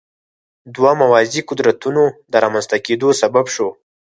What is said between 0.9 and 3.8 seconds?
موازي قدرتونو د رامنځته کېدو سبب شو.